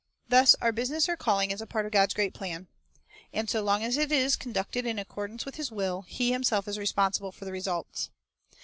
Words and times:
Thus 0.29 0.55
our 0.59 0.71
business 0.71 1.07
or 1.07 1.15
calling 1.15 1.51
is 1.51 1.61
a 1.61 1.67
part 1.67 1.85
of 1.85 1.91
God's 1.91 2.15
great 2.15 2.33
plan, 2.33 2.65
and, 3.31 3.47
so 3.47 3.61
long 3.61 3.83
as 3.83 3.97
it 3.97 4.11
is 4.11 4.35
conducted 4.35 4.83
in 4.87 4.97
accordance 4.97 5.45
with 5.45 5.57
His 5.57 5.71
will, 5.71 6.01
He 6.07 6.31
Himself 6.31 6.67
is 6.67 6.79
responsible 6.79 7.31
for 7.31 7.45
the 7.45 7.51
results. 7.51 8.09